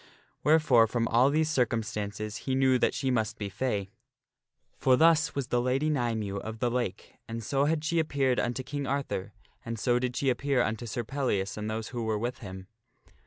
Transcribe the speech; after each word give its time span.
Wherefore 0.43 0.87
from 0.87 1.07
all 1.09 1.29
these 1.29 1.47
circum 1.47 1.83
stances 1.83 2.37
he 2.49 2.55
knew 2.55 2.79
that 2.79 2.95
she 2.95 3.11
must 3.11 3.37
be 3.37 3.49
fay. 3.49 3.91
(For 4.79 4.95
thus 4.95 5.35
was 5.35 5.49
the 5.49 5.61
Lady 5.61 5.91
Nymue 5.91 6.37
of 6.37 6.57
the 6.57 6.71
Lake; 6.71 7.19
and 7.27 7.43
so 7.43 7.65
had 7.65 7.85
she 7.85 7.99
appeared 7.99 8.39
unto 8.39 8.63
King 8.63 8.87
Arthur, 8.87 9.31
and 9.63 9.77
so 9.77 9.99
did 9.99 10.15
she 10.15 10.31
appear 10.31 10.63
unto 10.63 10.87
Sir 10.87 11.03
Pellias 11.03 11.55
and 11.55 11.69
those 11.69 11.89
who 11.89 12.01
were 12.01 12.17
with 12.17 12.39
him.) 12.39 12.65